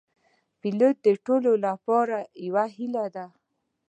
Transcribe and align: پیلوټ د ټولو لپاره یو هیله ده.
پیلوټ 0.59 0.95
د 1.05 1.07
ټولو 1.25 1.51
لپاره 1.65 2.17
یو 2.45 2.57
هیله 2.75 3.05
ده. 3.15 3.25